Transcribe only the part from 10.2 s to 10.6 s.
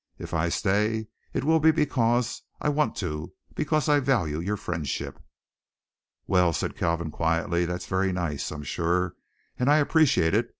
it.